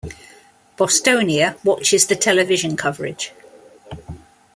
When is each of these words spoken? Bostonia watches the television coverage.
Bostonia 0.77 1.57
watches 1.63 2.07
the 2.07 2.15
television 2.15 2.75
coverage. 2.75 3.33